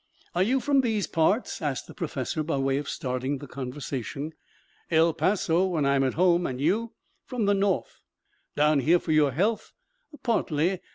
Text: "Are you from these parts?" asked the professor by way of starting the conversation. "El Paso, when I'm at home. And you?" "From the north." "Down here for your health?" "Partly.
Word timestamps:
"Are 0.33 0.41
you 0.41 0.59
from 0.59 0.81
these 0.81 1.05
parts?" 1.05 1.61
asked 1.61 1.85
the 1.85 1.93
professor 1.93 2.41
by 2.41 2.57
way 2.57 2.79
of 2.79 2.89
starting 2.89 3.37
the 3.37 3.45
conversation. 3.45 4.33
"El 4.89 5.13
Paso, 5.13 5.63
when 5.67 5.85
I'm 5.85 6.03
at 6.03 6.15
home. 6.15 6.47
And 6.47 6.59
you?" 6.59 6.93
"From 7.23 7.45
the 7.45 7.53
north." 7.53 7.99
"Down 8.55 8.79
here 8.79 8.97
for 8.97 9.11
your 9.11 9.31
health?" 9.31 9.73
"Partly. 10.23 10.79